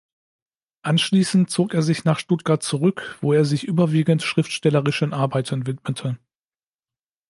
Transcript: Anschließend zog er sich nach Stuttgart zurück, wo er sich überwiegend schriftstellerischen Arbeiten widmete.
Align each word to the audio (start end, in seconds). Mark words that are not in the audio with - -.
Anschließend 0.81 1.51
zog 1.51 1.75
er 1.75 1.83
sich 1.83 2.05
nach 2.05 2.17
Stuttgart 2.17 2.63
zurück, 2.63 3.19
wo 3.21 3.33
er 3.33 3.45
sich 3.45 3.65
überwiegend 3.65 4.23
schriftstellerischen 4.23 5.13
Arbeiten 5.13 5.67
widmete. 5.67 6.17